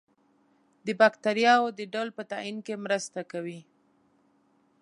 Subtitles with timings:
[0.85, 3.59] د باکتریاوو د ډول په تعین کې مرسته کوي.